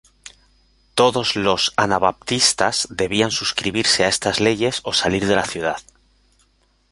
[0.95, 5.77] Todos los anabaptistas debían suscribirse a estas leyes o salir de la ciudad.